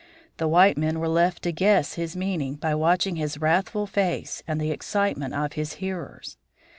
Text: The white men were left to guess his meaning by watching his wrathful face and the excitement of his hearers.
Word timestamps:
The 0.37 0.47
white 0.47 0.79
men 0.79 0.99
were 0.99 1.07
left 1.07 1.43
to 1.43 1.51
guess 1.51 1.93
his 1.93 2.15
meaning 2.15 2.55
by 2.55 2.73
watching 2.73 3.17
his 3.17 3.39
wrathful 3.39 3.85
face 3.85 4.41
and 4.47 4.59
the 4.59 4.71
excitement 4.71 5.35
of 5.35 5.53
his 5.53 5.73
hearers. 5.73 6.37